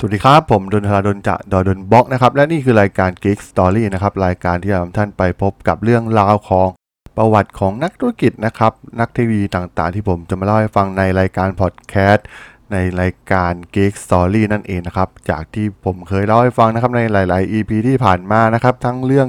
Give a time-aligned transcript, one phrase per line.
[0.00, 6.68] สวัสดีครับ ผมดนทราดนจากดอดนบล็อกนะครับ และนี่คือรายการ Geek Story นะครับ รายการที่จะนำท่านไปพบกับเรื่องราวของ
[7.16, 12.26] ประวัติของนักธุรกิจนะครับ นักเทคโนโลยีต่างๆ ที่ผมจะมาเล่าให้ฟังในรายการพอดแคสต์
[12.72, 19.28] ในรายการ Geek Story นั่นเองนะครับ จากที่ผมเคยเล่าให้ฟังนะครับในหลาย ๆ EP ที่ผ่านมานะครับ ทั้งเรื่อง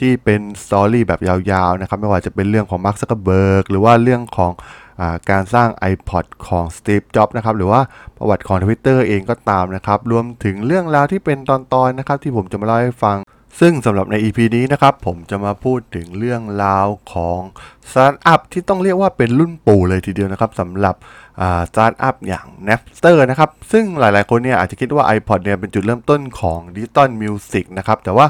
[0.00, 4.52] ที่เป็น story แบบยาว ๆ นะครับ ไม่ว่าจะเป็นเรื่องของมาร์ก ซักเกอร์เบิร์กหรือว่าเรื่องของ
[5.30, 7.80] การสร้าง iPod ของ Steve Jobs นะครับหรือว่า
[8.16, 13.18] ประวัติของ Twitter เองก็ตามนะครับรวมถึงเรื่องราวที่เป็นตอนๆนะครับที่ผมจะมาเล่าให้ฟัง
[13.60, 17.40] ซึ่งสำหรับใน EP นี้นะครับผมจะมาพูดถึงเรื่องราวของ
[17.90, 20.94] สตาร์ทอัพที่ต้องเรียกว่าเป็นรุ่นปู่เลยทีเดียวนะครับสำหรับ
[21.70, 28.26] สตาร์ทอัพอย่าง Napster นะครับซึ่งหลายๆคนเนี่ยอาจจะคิดว่า iPod เนี่ยเป็นจุดเริ่มต้นของ digital music นะครับแต่ว่า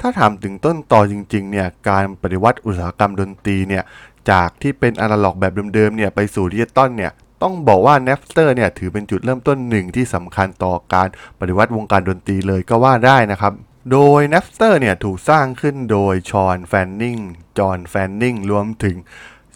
[0.00, 3.82] ถ้าถามถึงต้นตอจริงๆเนี่ยการปฏิวัติอุตสาหกรรมดนตรีเนี่ย
[4.30, 13.52] จากที่เป็นอนาล็อกแบบเดิมๆเนี่ยไปสู่ดิจิตอลเนี่ยต้องบอกว่า Napster เนี่ยถือเป็นจุดเริ่มต้นหนึ่งที่สำคัญต่อการปฏิวัติวงการดนตรีเลยก็ว่าได้นะครับ
[13.92, 17.18] โดย Napster เนี่ยถูกสร้างขึ้นโดยชอนแฟนนิง
[17.58, 18.96] จอห์นแฟนนิงรวมถึง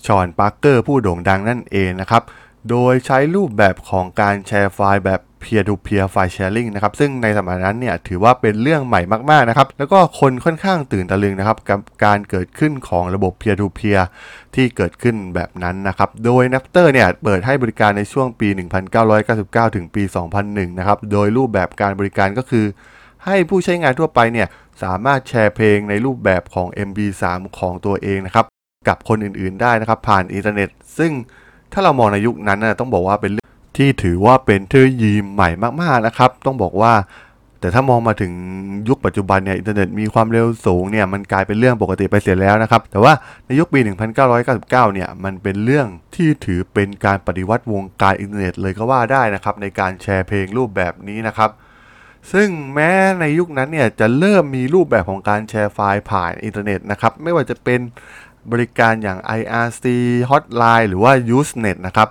[0.06, 2.22] ชอนปาร์เกอร์ผู้โด่งดังนั่นเองนะครับ
[2.70, 9.00] โดยใช้รูปแบบของการแชร์ไฟล์แบบ peer to peer file sharing นะครับ ซึ่งในสมัยนั้นเนี่ยถือว่าเป็นเรื่องใหม่
[9.30, 14.02] มาก ๆ นะครับ แล้วก็คนค่อนข้างตื่นตะลึงนะครับกับการเกิดขึ้นของระบบ peer to peer
[14.54, 18.48] ที่เกิดขึ้นแบบนั้นนะครับ โดย Napster เนี่ยเปิดให้บริการในช่วงปี
[19.12, 20.02] 1999 ถึงปี
[20.40, 22.64] 2001 นะครับ โดยรูปแบบการบริการก็คือ
[23.24, 24.48] ให้ผู้ใช้งานทั่วไปเนี่ย
[24.82, 27.22] สามารถแชร์เพลงในรูปแบบของ MP3
[27.58, 28.46] ของตัวเองนะครับ
[28.88, 31.12] กับคนอื่นๆได้นะครับผ่านอินเทอร์เน็ต ซึ่ง
[31.72, 35.50] ถ้าเรามองในยุคนั้นนะต้องบอกว่าเป็นเรื่องที่ถือว่าเป็นเทคโนโลยีใหม่
[35.82, 36.92] มากๆนะครับ ต้องบอกว่า
[37.60, 38.32] แต่ถ้ามองมาถึง
[38.88, 43.12] ยุคปัจจุบันเนี่ยอินเทอร์เน็ตมีความเร็วสูงเนี่ยมันกลายเป็นเรื่องปกติไปเสียแล้วนะครับ แต่ว่า
[43.46, 43.80] ในยุคปี
[44.26, 51.50] 1999 เนี่ยมันเป็นเรื่องที่ถือเป็นการปฏิวัติวงการอินเทอร์เน็ตเลยก็ว่าได้นะครับในการแชร์เพลงรูปแบบนี้นะครับ
[52.32, 52.90] ซึ่งแม้
[53.20, 57.80] ในยุคนั้นเนี่ยจะเริ่มมีรูปแบบของการแชร์ไฟล์ผ่านอินเทอร์เน็ตนะครับไม่ว่าจะเป็น
[58.52, 59.84] บริการอย่าง IRC
[60.30, 62.08] Hotline หรือว่า Usenet นะครับ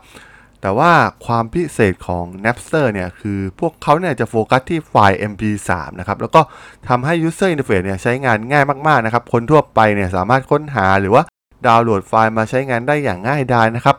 [0.62, 0.91] แต่ว่า
[1.25, 5.69] ความพิเศษของ Napster เนี่ย คือพวกเขาเนี่ยจะโฟกัสที่ไฟล์ MP3
[6.00, 6.41] นะครับ แล้วก็
[6.90, 11.23] ทำให้ User Interface เนี่ยใช้งานง่ายมาก ๆ นะครับ คนทั่วไปเนี่ยสามารถค้นหาหรือว่า
[11.68, 13.96] ดาวน์โหลดไฟล์มาใช้งานได้อย่างง่ายดายนะครับ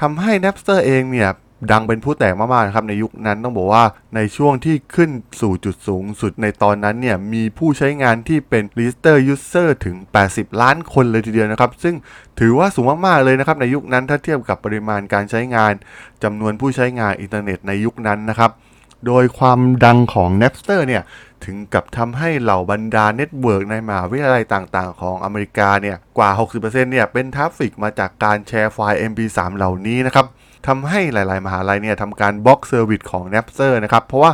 [0.00, 1.30] ทำให้ Napster เองเนี่ย
[1.70, 3.84] ดังเป็นผู้แตกมากๆนะครับในยุคนั้นต้องบอกว่า
[4.16, 9.96] ในช่วงที่ขึ้นสู่จุดสูงสุดในตอนนั้นเนี่ยมีผู้ใช้งานที่เป็น Register User ถึง
[10.30, 11.94] 80 ล้านคนเลยทีเดียวนะครับ ซึ่ง
[12.40, 15.72] ถือว่าสูงมากๆเลยนะครับในยุคนั้นถ้าเทียบกับปริมาณการใช้งาน
[16.22, 18.50] จำนวนผู้ใช้งานอินเทอร์เน็ตในยุคนั้นนะครับ
[19.06, 21.02] โดยความดังของ Napster เนี่ย
[21.44, 30.26] ถึงกับทำให้เหล่าบรรดา network ในมหาวิทยาลัยต่างๆ ของอเมริกาเนี่ยกว่า 60%เนี่ยเป็น traffic มาจากการแชร์ไฟล์ MP3 เหล่านี้นะครับ
[30.66, 34.32] ทำให้หลาย ๆ มหาลัยเนี่ยทำการ block service ของ n a p s e r นะครับ เพราะว่า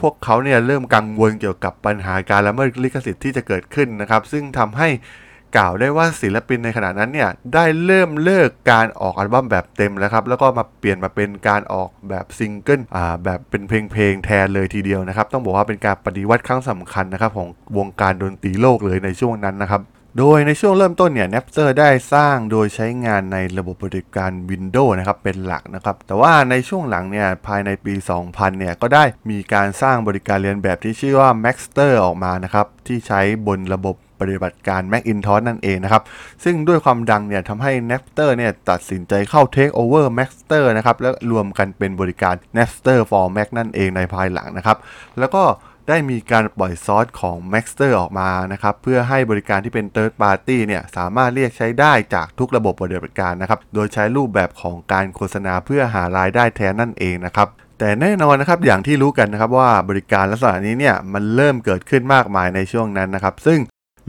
[0.00, 4.88] พวกเขาเนี่ยเริ่มกังวลเกี่ยวกับปัญหาการละเมิดลิขสิทธิ์ที่จะเกิดขึ้นนะครับ ซึ่งทำให้
[5.56, 19.82] กล่าวได้ว่าศิลปินในขณะนั้นเนี่ยได้เริ่มเลิกการออกอัลบั้มแบบเต็มแล้วครับ แล้วก็มาเปลี่ยนมาเป็นการออกแบบซิงเกิลอ่าแบบเป็นเพลงเพลงแทนเลยทีเดียวนะครับ ต้องบอกว่าเป็นการปฏิวัติครั้งสำคัญนะครับของวงการดนตรีโลกเลยในช่วงนั้นนะครับ
[20.18, 27.94] โดยในช่วงเริ่มต้นเนี่ย Napster ได้สร้างโดยใช้งานในระบบปฏิบัติการ Windows นะครับเป็นหลักนะครับ แต่ว่าในช่วงหลังเนี่ยภายในปี
[28.26, 36.02] 2000 เนี่ยก็ได้มีการสร้างบริการเรียนแบบที่ชื่อว่า Maxter ออกมานะครับที่ใช้บนระบบปฏิบัติการ Macintosh นั่นเองนะครับ
[36.44, 44.76] ซึ่งด้วยความดังเนี่ยทำให้ Napster เนี่ยตัดสินใจเข้า Take over Maxter นะครับ แล้วรวมกันเป็นบริการ Napster for Mac นั่นเองในภายหลังนะครับ
[45.20, 45.44] แล้วก็
[45.88, 57.48] ได้มีการปล่อยซอสของ Maxter ออกมานะครับเพื่อให้บริการที่เป็น Third Party เนี่ยสามารถเรียกใช้ได้จากทุกระบบปฏิบัติการนะครับโดยใช้รูปแบบของการโฆษณาเพื่อหารายได้แทนนั่นเองนะครับ
[57.78, 63.60] แต่แน่นอนนะครับอย่างที่รู้กันนะครับว่าบริการลักษณะนี้เนี่ยมันเริ่มเกิดขึ้นมากมายในช่วงนั้นนะครับ ซึ่ง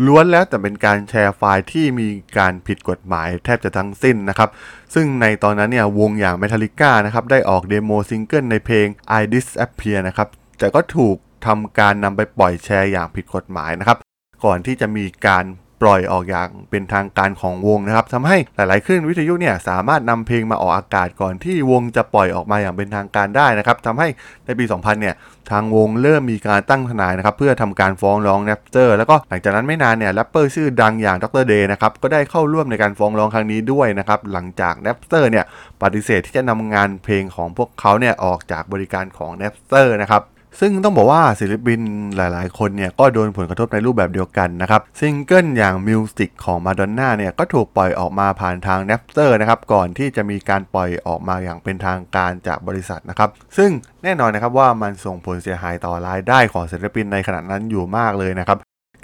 [0.06, 2.08] ล้วนแล้วแต่เป็นการแชร์ไฟล์ที่มี
[2.38, 4.50] การผิดกฎหมายแทบจะทั้งสิ้นนะครับ
[4.94, 8.88] ซึ่งในตอนนั้นเนี่ยวงอย่าง Metallica นะครับได้ออก demo ซิงเกิลในเพลง
[9.20, 10.28] I Disappear นะครับ
[10.60, 13.98] แต่ก็ถูก ทำการนำไปปล่อยแชร์อย่างผิดกฎหมายนะครับ
[14.46, 15.46] ก่อนที่จะมีการ
[15.84, 24.08] ปล่อยออกอย่างเป็นทางการของวงนะครับทำให้หลาย ๆ คลื่นวิทยุเนี่ยสามารถนำเพลงมาออกอากาศก่อนที่วงจะปล่อยออกมาอย่างเป็นทางการได้นะครับทำให้
[24.46, 25.16] ในปี 2000 เนี่ย
[25.52, 31.44] ทางวงเริ่มมีการตั้งทนายนะครับเพื่อทำการฟ้องร้อง Napster แล้วก็หลังจากนั้นไม่นานเนี่ยแรปเปอร์ชื่อดังอย่าง Dr.
[31.48, 35.46] Dre นะครับก็ได้เข้าร่วมในการฟ้องร้องครั้งนี้ด้วยนะครับหลังจาก Napster เนี่ย
[35.82, 40.24] ปฏิเสธที่จะนำงานเพลงของพวกเขาเนี่ยออกจากบริการของ Napster นะครับ
[40.60, 41.80] ซึ่งต้องบอกว่าศิลปิน
[42.18, 53.72] หลายๆ คนเนี่ยก็โดนผลกระทบในรูปแบบเดียวกันนะครับซิงเกิลอย่าง Music ของมาดอนน่าเนี่ยก็ถูกปล่อยออกมาผ่านทาง Napster นะครับก่อนที่จะมีการปล่อยออกมาอย่างเป็นทางการจากบริษัทนะครับซึ่ง
[54.04, 58.58] แน่นอนนะครับว่ามันส่งผลเสียหายต่อรายได้ของศิลปินในขณะนั้นอยู่มากเลยนะครับ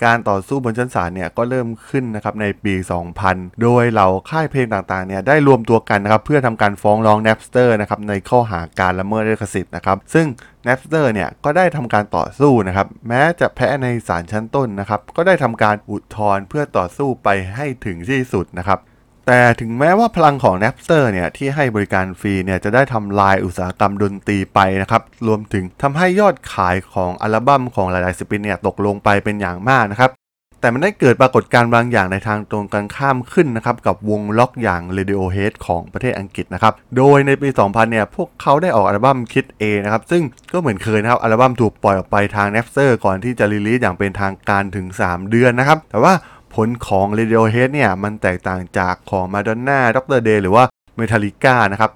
[0.04, 2.74] การต่อสู้บนชั้นศาลเนี่ยก็เริ่มขึ้นนะครับในปี
[3.18, 10.26] 2000 โดยเหล่าค่ายเพลงต่างๆเนี่ยได้รวมตัวกันนะครับเพื่อทำการฟ้องร้อง Napster นะครับในข้อหาการละเมิดลิขสิทธิ์นะครับซึ่ง
[10.66, 18.80] Napster เนี่ยก็ได้ทำการต่อสู้นะครับแม้จะแพ้ในศาลชั้นต้นนะครับก็ได้ทำการอุทธรณ์เพื่อต่อสู้ไปให้ถึงที่สุดนะครับ
[19.28, 30.12] แต่ถึงแม้ว่าพลังของ Napster เนี่ยที่ให้บริการฟรีเนี่ยจะได้ทำลายอุตสาหกรรมดนตรีไปนะครับ รวมถึงทำให้ยอดขายของอัลบั้มของหลายๆศิลปินเนี่ยตกลงไปเป็นอย่างมากนะครับ
[30.60, 40.24] แต่มันได้เกิดปรากฏการณ์บางอย่างในทางตรงกันข้ามขึ้นนะครับ กับวงล็อกอย่าง Radiohead ของประเทศอังกฤษนะครับ โดยในปี 2000 เนี่ยพวกเขาได้ออกอัลบั้ม Kid A นะครับ ซึ่ง
[40.54, 46.14] ก็เหมือนเคยนะครับอัลบั้มถูกปล่อยออกไปทาง Napster ก่อนที่จะรีลีสอย่างเป็นทางการถึง 3 เดือนนะครับ แต่ว่า
[46.56, 50.22] ผลของ Radiohead เนี่ยมันแตกต่างจากของ Madonna Dr.
[50.28, 50.64] Day หรือว่า
[51.00, 51.92] Metallica นะครับ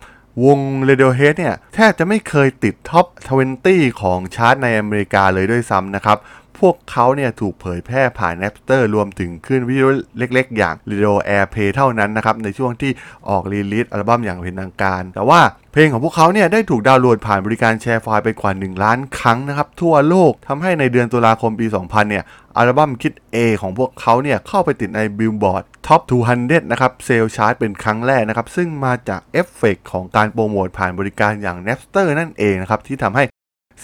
[0.46, 3.06] วง Radiohead เนี่ยแทบจะไม่เคยติดท็อป
[3.54, 6.18] 20 ของชาร์ตในอเมริกาเลยด้วยซ้ำนะครับ
[6.60, 12.92] พวกเขาเนี่ยถูกเผยแพร่ผ่าน Napster รวมถึงขึ้นวิทยุเล็กๆ อย่าง Radio Airplay เท่านั้นนะครับ ในช่วงที่
[13.30, 22.24] ออก release อัลบั้มอย่างเป็นทางการ แต่ว่าเพลงของพวกเขาเนี่ยได้ถูกดาวน์โหลดผ่านบริการแชร์ไฟล์ไปกว่า 1 ล้านครั้งนะครับทั่วโลกทำให้ในเดือนตุลาคมปี 2000 เนี่ย
[22.58, 26.02] อัลบั้มคิด A ของพวกเขาเนี่ยเข้าไปติดใน Billboard Top
[26.38, 33.24] 200 นะครับ sales chart เป็นครั้งแรกนะครับ ซึ่งมาจากเอฟเฟกของการโปรโมทผ่านบริการอย่าง Napster นั่นเองนะครับ ที่ทำให้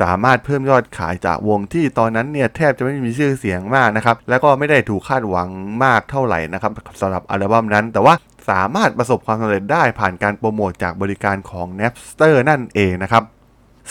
[0.02, 5.50] สามารถเพิ่มยอดขายจากวงที่ตอนนั้นเนี่ยแทบจะไม่มีชื่อเสียงมากนะครับ แล้วก็ไม่ได้ถูกคาดหวัง
[5.84, 8.14] มากเท่าไหร่นะครับสำหรับอัลบั้มนั้น แต่ว่า
[8.50, 13.24] สามารถประสบความสำเร็จได้ผ่านการโปรโมทจากบริการของ Napster นั่นเองนะครับ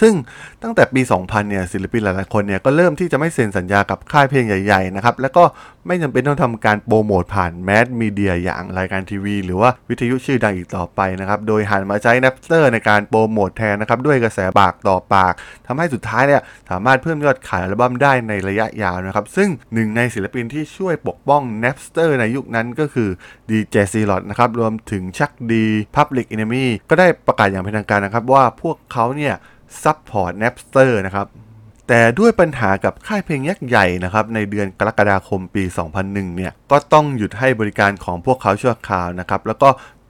[0.00, 0.12] ซึ่ง
[0.62, 5.44] ตั้งแต่ปี 2000 เนี่ยศิลปินหลายๆคนเนี่ยก็เริ่มที่จะไม่เซ็นสัญญากับค่ายเพลงใหญ่ๆนะครับแล้วก็
[5.86, 15.34] ไม่จำเป็นต้องทำการโปรโมทผ่านแมสมีเดียอย่างรายการทีวี หรือว่าวิทยุชื่อดังอีกต่อไปนะครับโดยหันมาใช้ Napster ในการโปรโมทแทนนะครับด้วยกระแสปากต่อปาก
[15.66, 23.08] ทำให้สุดท้ายเนี่ยสามารถเพิ่มยอดขายอัลบั้มได้ในระยะยาวนะครับซึ่งหนึ่งในศิลปินที่ช่วยปกป้อง Napster ในยุคนั้นก็คือ
[23.50, 25.64] DJ c l o t นะครับรวมถึง Chuck D
[25.96, 29.34] Public Enemy ก็ได้ประกาศอย่างเป็นทางการนะครับว่าพวกเขาเนี่ย
[29.82, 31.26] support Napster นะครับ
[31.88, 35.64] แต่ด้วยปัญหากับค่ายเพลงยักษ์ใหญ่นะครับ ในเดือนกรกฎาคมปี
[36.00, 39.68] 2001 เนี่ย ก็ต้องหยุดให้บริการของพวกเขาชั่วคราวนะครับ แล้วก็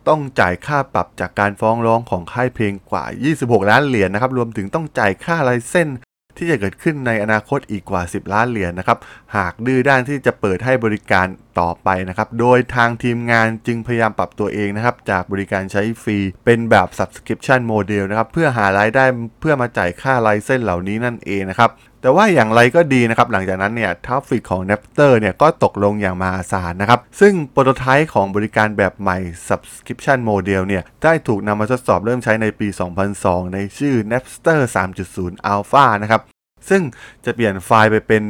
[0.09, 3.05] ต้องจ่ายค่าปรับจากการฟ้องร้องของค่ายเพลงกว่า
[3.37, 5.89] 26 ล้านเหรียญนะครับ รวมถึงต้องจ่ายค่าลายเส้น
[6.37, 8.99] ที่จะเกิดขึ้นในอนาคตอีกกว่า 10 ล้านเหรียญนะครับ
[9.37, 11.27] หากดื้อด้านที่จะเปิดให้บริการ
[11.61, 19.05] ต่อไปนะครับ โดยทางทีมงานจึงพยายามปรับตัวเองนะครับ จากบริการใช้ฟรี เป็นแบบ subscription model นะครับ เพื่อหารายได้
[19.41, 21.71] เพื่อมาจ่ายค่าไลเส้นเหล่านี้นั่นเองนะครับ
[22.03, 29.19] แต่ว่าอย่างไรก็ดีนะครับ หลังจากนั้นเนี่ยทัฟฟิกของ n a p t e r เนี่ยก็ตกลงอย่างมหาศาลนะครับ ซึ่งโปรโตไทป์ของบริการแบบใหม่
[29.49, 32.69] Subscription Model เนี่ยได้ถูกนำมาทดสอบเริ่มใช้ในปี
[33.11, 34.61] 2002 ในชื่อ Napster
[35.07, 36.23] 3.0 Alpha นะครับ
[36.71, 36.83] ซึ่ง
[37.25, 38.23] จะเปลี่ยนไฟล์ไปเป็น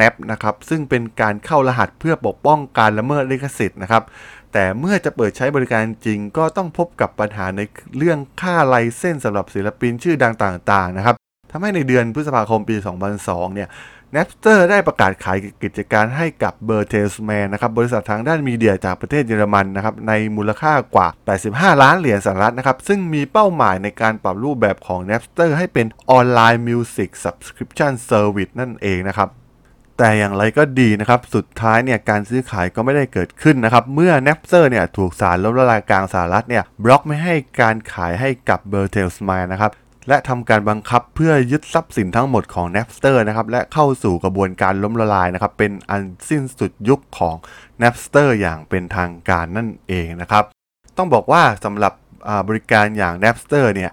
[0.00, 4.02] .nap นะครับ ซึ่งเป็นการเข้ารหัสเพื่อปกป้องการละเมิดลิขสิทธิ์นะครับ
[4.52, 7.60] แต่เมื่อจะเปิดใช้บริการจริงก็ต้องพบกับปัญหาใน
[7.96, 11.17] เรื่องค่าไลเส้นสำหรับศิลปินชื่อดังต่างๆนะครับ
[11.50, 12.76] ทำให้ในเดือนพฤษภาคมปี
[13.16, 13.68] 2002 เนี่ย
[14.14, 21.08] Napster ได้ประกาศขายกิจการให้กับ b e r t e l s m a n นะครับ บริษัททางด้านมีเดียจากประเทศเยอรมันนะครับ ในมูลค่ากว่า
[21.44, 29.28] 85 ล้านเหรียญสหรัฐนะครับ ซึ่งมีเป้าหมายในการปรับรูปแบบของ Napster ให้เป็นออนไลน์ Music Subscription Service นั่นเองนะครับ
[29.98, 39.72] แต่อย่างไรก็ดีนะครับ สุดท้ายเนี่ยการซื้อขายก็ไม่ได้เกิดขึ้นนะครับ เมื่อ Napster เนี่ยถูกศาลล้มละลายกลางสหรัฐเนี่ยบล็อกไม่ให้การขายให้กับ b e r t e l s m a n นะครับ
[40.08, 47.34] และทำการบังคับเพื่อยึดทรัพย์สินทั้งหมดของ Napster นะครับและเข้าสู่กระบวนการล้มละลายนะครับเป็นอันสิ้นสุดยุคของ
[47.82, 50.44] Napster อย่างเป็นทางการนั่นเองนะครับ
[50.96, 51.92] ต้องบอกว่าสำหรับ
[52.48, 53.90] บริการอย่าง Napster เนี่ย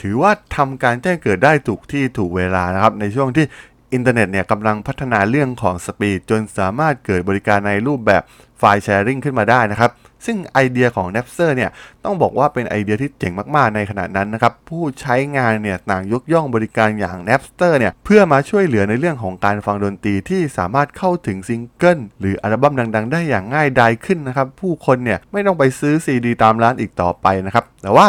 [0.00, 3.46] ถือว่าทำการแจ้งเกิดได้ถูกที่ถูกเวลานะครับในช่วงที่
[3.94, 8.22] อินเทอร์เน็ตเนี่ยกำลังพัฒนาเรื่องของ speed จนสามารถเกิดบริการในรูปแบบ
[8.58, 9.90] file sharing ขึ้นมาได้นะครับ
[10.24, 11.70] ซึ่งไอเดียของ n a p s e r เนี่ย
[12.04, 28.06] ต้องบอกว่าเป็นไอเดียที่เจ๋งมากๆในขณะนั้นนะครับ ผู้ใช้งานเนี่ยต่างยกย่องบริการอย่าง Napster เนี่ยเพื่อมาช่วยเหลือในเรื่องของการฟังดนตรีที่สามารถเข้าถึงซิงเกิลหรืออัลบั้มดัง ๆ ได้อย่างง่ายดายขึ้นนะครับ ผู้คนเนี่ยไม่ต้องไปซื้อซีดีตามร้านอีกต่อไปนะครับ แต่ว่า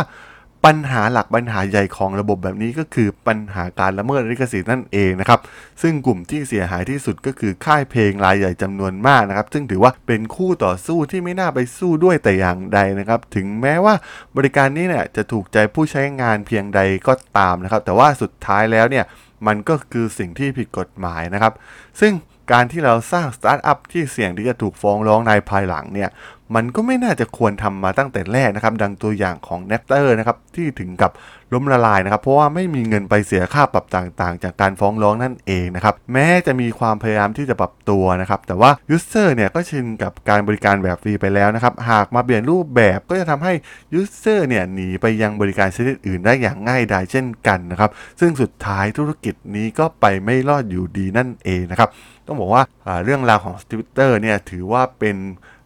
[0.65, 5.39] ปัญหาหลักปัญหาใหญ่ของระบบแบบนี้ก็คือปัญหาการละเมิดลิขสิทธิ์นั่นเองนะครับ
[5.81, 13.95] ซึ่งกลุ่มที่เสียหายที่สุดก็คือค่ายเพลงรายใหญ่จำนวนมากนะครับ ซึ่งถือว่าเป็นคู่ต่อสู้ที่ไม่น่าไปสู้ด้วยแต่อย่างใดนะครับ ถึงแม้ว่า
[14.37, 19.05] บริการนี้เนี่ยจะถูกใจผู้ใช้งานเพียงใดก็ตามนะครับ แต่ว่าสุดท้ายแล้วเนี่ย
[19.47, 21.53] มันก็คือสิ่งที่ผิดกฎหมายนะครับ
[22.01, 22.13] ซึ่ง
[22.53, 26.09] การที่เราสร้างสตาร์ทอัพที่เสี่ยงที่จะถูกฟ้องร้องในภายหลังเนี่ย
[26.55, 31.11] มันก็ไม่น่าจะควรทำมาตั้งแต่แรกนะครับ ดังตัวอย่างของ n e p t e r นะครับที่ถึงกับ
[31.53, 43.53] ล้มละลายนะครับ เพราะว่าไม่มีเงินไปเสียค่าปรับต่างๆ จากการฟ้องร้องนั่นเองนะครับ แม้จะมีความพยายามที่จะปรับตัวนะครับ แต่ว่า user เนี่ยก็ชินกับการบริการแบบฟรีไปแล้วนะครับ หากมาเปลี่ยนรูปแบบก็จะทำให้
[43.99, 47.89] user เนี่ยหนีไปยังบริการชนิดอื่นได้อย่างง่ายดายเช่นกันนะครับ
[48.19, 51.89] ซึ่งสุดท้ายธุรกิจนี้ก็ไปไม่รอดอยู่ดีนั่นเองนะครับ
[52.27, 52.63] ต้องบอกว่า
[53.03, 55.17] เรื่องราวของ Twitter เนี่ยถือว่าเป็น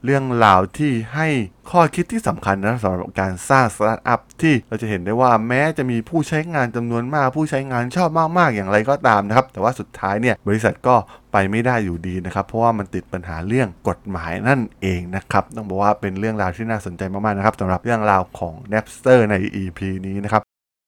[0.05, 1.27] เรื่องราวที่ให้
[1.69, 10.95] ข้อคิดที่สำคัญนะสำหรับการสร้างสตาร์ทอัพที่เราจะเห็นได้ว่าแม้จะมีผู้ใช้งานจำนวนมาก ผู้ใช้งานชอบมาก ๆ อย่างไรก็ตามนะครับ แต่ว่าสุดท้ายเนี่ยบริษัทก็
[11.31, 20.41] ไปไม่ได้อยู่ดีนะครับ เพราะว่ามันติดปัญหาเรื่องกฎหมายนั่นเองนะครับ ต้องบอกว่าเป็นเรื่องราวที่น่าสนใจมาก ๆ นะครับสำหรับเรื่องราวของ Napster ใน EP นี้นะครับ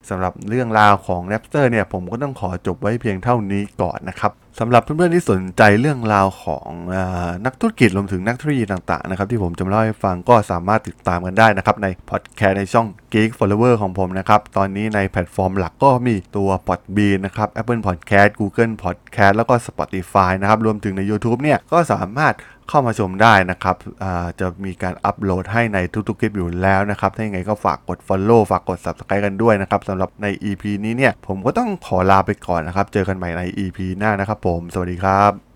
[0.09, 6.97] สำหรับเรื่องราวของ Napster เนี่ยผมก็ต้องขอจบไว้เพียงเท่านี้ก่อนนะครับ สำหรับเพื่อนๆที่สนใจเรื่องราวของอ
[7.45, 21.39] นักธุรกิจรวมถึงนักธุรกิจต่างๆนะครับที่ผมจะมาเล่าให้ฟังก็สามารถติดตามกันได้นะครับในพอดแคสต์ในช่อง Geek Follower ของผมนะครับ ตอนนี้ในแพลตฟอร์มหลักก็มีตัว Podbean นะครับ Apple Podcast Google Podcast แล้วก็ Spotify นะครับ รวมถึงใน YouTube
[21.43, 22.35] เนี่ยก็สามารถ
[22.69, 23.75] เข้ามาชมได้นะครับ
[24.39, 35.52] จะมีการอัปโหลดให้ในทุกๆคลิปอยู่แล้วนะครับ ถ้าอย่างไรก็ฝากกด Follow ฝากกด Subscribe กันด้วยนะครับสำหรับใน EP นี้เนี่ยผมก็ต้องขอลาไปก่อนนะครับ เจอกันใหม่ใน EP หน้านะครับผม สวัสดีครับ